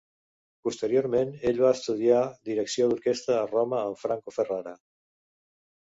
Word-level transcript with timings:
Posteriorment 0.67 1.35
ell 1.51 1.61
va 1.67 1.75
estudiar 1.77 2.23
direcció 2.51 2.89
d'orquestra 2.91 3.39
a 3.39 3.47
Roma 3.55 3.87
amb 3.87 4.05
Franco 4.07 4.39
Ferrara. 4.41 4.79